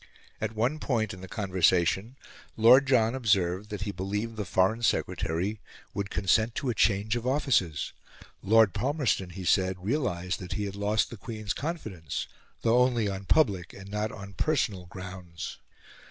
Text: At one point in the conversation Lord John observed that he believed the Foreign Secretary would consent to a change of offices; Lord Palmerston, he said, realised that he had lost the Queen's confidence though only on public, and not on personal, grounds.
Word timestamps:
At 0.41 0.55
one 0.55 0.79
point 0.79 1.13
in 1.13 1.21
the 1.21 1.27
conversation 1.27 2.15
Lord 2.57 2.87
John 2.87 3.13
observed 3.13 3.69
that 3.69 3.83
he 3.83 3.91
believed 3.91 4.35
the 4.35 4.45
Foreign 4.45 4.81
Secretary 4.81 5.61
would 5.93 6.09
consent 6.09 6.55
to 6.55 6.71
a 6.71 6.73
change 6.73 7.15
of 7.15 7.27
offices; 7.27 7.93
Lord 8.41 8.73
Palmerston, 8.73 9.29
he 9.29 9.45
said, 9.45 9.85
realised 9.85 10.39
that 10.39 10.53
he 10.53 10.65
had 10.65 10.75
lost 10.75 11.11
the 11.11 11.17
Queen's 11.17 11.53
confidence 11.53 12.25
though 12.63 12.79
only 12.79 13.07
on 13.07 13.25
public, 13.25 13.73
and 13.73 13.91
not 13.91 14.11
on 14.11 14.33
personal, 14.33 14.87
grounds. 14.87 15.59